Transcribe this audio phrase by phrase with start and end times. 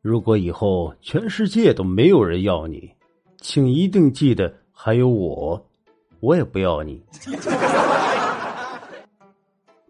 [0.00, 2.90] 如果以后全世界都没有人要你，
[3.40, 5.66] 请一定记得还有我，
[6.20, 7.02] 我也不要你。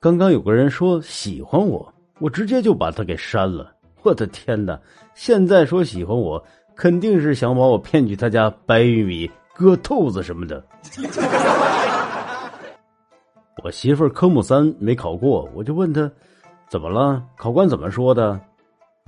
[0.00, 3.74] 刚刚有个人说喜欢我，我直接就把他给删了。
[4.02, 4.80] 我的天哪！
[5.14, 6.42] 现在说喜欢我，
[6.74, 10.64] 肯定是想把我骗去他家白玉米、割豆子什么的。
[13.64, 16.08] 我媳妇儿科目三没考过，我就问她
[16.68, 17.24] 怎么了？
[17.36, 18.40] 考官怎么说的？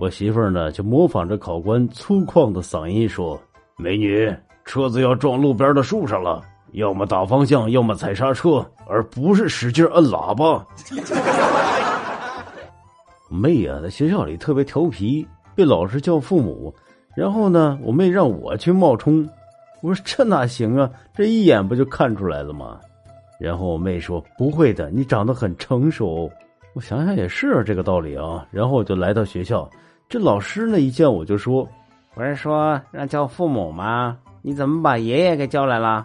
[0.00, 3.38] 我媳妇儿呢就模仿着考官粗犷的嗓音说
[3.76, 10.66] ：“美女，车子要撞路边的树上了。”要么打方向，要么踩刹车，而不是使劲摁喇叭。
[13.28, 16.74] 我妹呀，在学校里特别调皮，被老师叫父母。
[17.14, 19.28] 然后呢，我妹让我去冒充。
[19.82, 20.88] 我说这哪行啊？
[21.14, 22.80] 这一眼不就看出来了吗？
[23.38, 26.30] 然后我妹说不会的，你长得很成熟。
[26.72, 28.46] 我想想也是这个道理啊。
[28.50, 29.68] 然后我就来到学校，
[30.10, 31.64] 这老师呢一见我就说
[32.16, 36.04] ：“不是说让叫父母吗？”你怎么把爷爷给叫来了？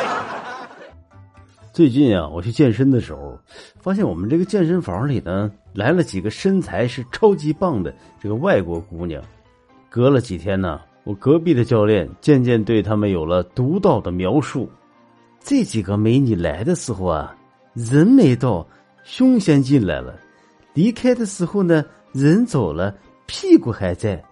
[1.72, 3.38] 最近啊，我去健身的时候，
[3.80, 9.22] 发现我们这个健身房里呢，来了几个身材是超级棒的这个外国姑娘。
[9.88, 14.68] 隔了几天呢，我隔壁的教练渐渐对他们有了独到的描述。
[15.40, 17.34] 这几个美女来的时候啊，
[17.72, 18.66] 人没到，
[19.02, 20.12] 胸先进来了；
[20.74, 21.82] 离开的时候呢，
[22.12, 22.94] 人走了，
[23.26, 24.22] 屁股还在。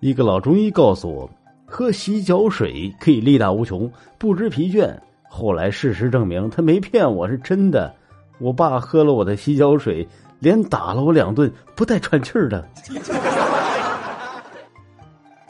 [0.00, 1.30] 一个老中医告诉我，
[1.64, 4.92] 喝洗脚水可以力大无穷，不知疲倦。
[5.28, 7.94] 后来事实证明，他没骗我，是真的。
[8.38, 10.06] 我爸喝了我的洗脚水，
[10.40, 12.68] 连打了我两顿，不带喘气儿的。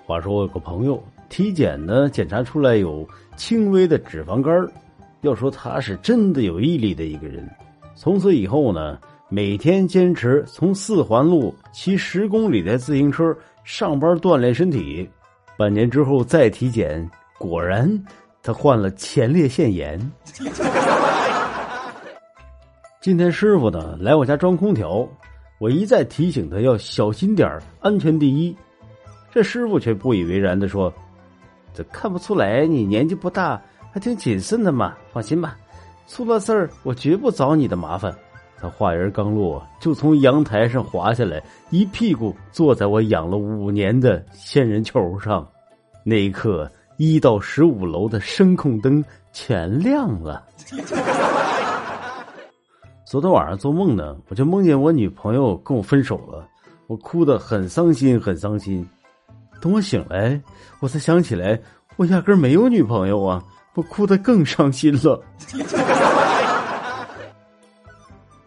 [0.04, 4.54] 话说我有个朋友，体检呢检查出来有轻微的脂肪肝
[5.22, 7.48] 要说他是真的有毅力的一个人。
[7.94, 13.36] 从此以后呢，每天坚持从四环路骑十公里的自行车。
[13.64, 15.10] 上班锻炼身体，
[15.58, 17.90] 半年之后再体检，果然
[18.40, 19.98] 他患了前列腺炎。
[23.02, 25.08] 今天师傅呢来我家装空调，
[25.58, 28.56] 我一再提醒他要小心点安全第一。
[29.32, 30.94] 这师傅却不以为然的说
[31.74, 33.60] ：“这看不出来你年纪不大，
[33.92, 34.94] 还挺谨慎的嘛。
[35.12, 35.56] 放心吧，
[36.06, 38.16] 出了事儿我绝不找你的麻烦。”
[38.60, 45.46] 他话音刚落，就从阳台上滑下来，一屁股坐在我养了五年的仙人球上。
[46.02, 50.44] 那一刻，一到十五楼的声控灯全亮了。
[53.04, 56.48] 昨天晚上做梦呢，我就梦见我女朋友跟我分手了，
[56.86, 58.88] 我哭得很伤心，很伤心。
[59.60, 60.40] 等我醒来，
[60.80, 61.60] 我才想起来，
[61.96, 63.42] 我压根没有女朋友啊！
[63.74, 65.22] 我哭得更伤心了。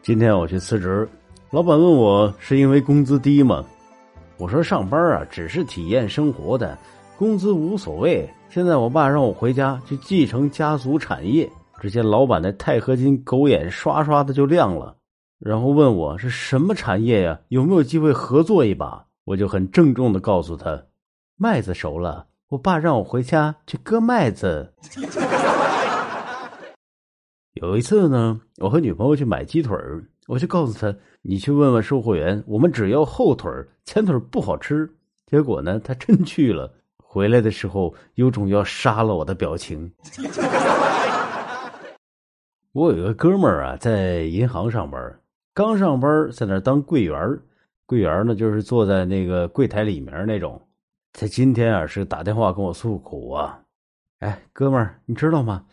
[0.09, 1.08] 今天我去辞职，
[1.52, 3.64] 老板问我是因为工资低吗？
[4.38, 6.75] 我说上班啊只是体验生活的，
[7.16, 8.28] 工资无所谓。
[8.50, 11.48] 现在我爸让我回家去继承家族产业，
[11.80, 14.96] 只见老板的钛合金狗眼刷刷的就亮了，
[15.38, 17.40] 然后问我是什么产业呀？
[17.50, 19.06] 有没有机会合作一把？
[19.25, 20.86] 我就很郑重的告诉他，
[21.38, 24.74] 麦子熟了，我爸让我回家去割麦子。
[27.54, 29.76] 有一次呢，我和女朋友去买鸡腿
[30.28, 33.52] 我就告诉她：“你去问问售货员，我们只要后腿
[33.84, 34.90] 前腿不好吃。”
[35.26, 36.72] 结果呢，她真去了，
[37.04, 39.92] 回来的时候有种要杀了我的表情。
[42.72, 45.20] 我有一个哥们儿啊，在银行上班，
[45.56, 47.40] 刚上班在那当柜员
[47.88, 50.62] 柜员呢就是坐在那个柜台里面那种。
[51.12, 53.60] 他今天啊是打电话跟我诉苦啊，
[54.20, 55.66] 哎，哥们儿，你知道吗？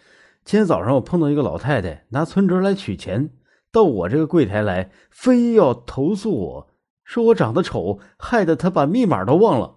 [0.47, 3.31] 今天早上我碰到一个老太太拿存折来取钱，
[3.73, 6.69] 到我这个柜台来，非要投诉我
[7.03, 9.75] 说我长得丑，害得她把密码都忘了。